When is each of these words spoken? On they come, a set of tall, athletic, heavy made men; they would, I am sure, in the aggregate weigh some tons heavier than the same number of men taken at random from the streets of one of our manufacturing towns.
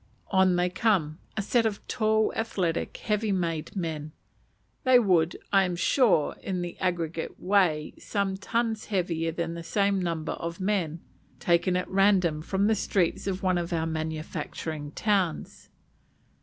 On 0.31 0.55
they 0.55 0.67
come, 0.71 1.19
a 1.37 1.43
set 1.43 1.63
of 1.63 1.87
tall, 1.87 2.33
athletic, 2.35 2.97
heavy 2.97 3.31
made 3.31 3.75
men; 3.75 4.13
they 4.83 4.97
would, 4.97 5.37
I 5.53 5.63
am 5.63 5.75
sure, 5.75 6.35
in 6.41 6.63
the 6.63 6.75
aggregate 6.79 7.39
weigh 7.39 7.93
some 7.99 8.35
tons 8.35 8.85
heavier 8.85 9.31
than 9.31 9.53
the 9.53 9.61
same 9.61 10.01
number 10.01 10.31
of 10.31 10.59
men 10.59 11.01
taken 11.39 11.77
at 11.77 11.87
random 11.87 12.41
from 12.41 12.65
the 12.65 12.73
streets 12.73 13.27
of 13.27 13.43
one 13.43 13.59
of 13.59 13.71
our 13.71 13.85
manufacturing 13.85 14.91
towns. 14.93 15.69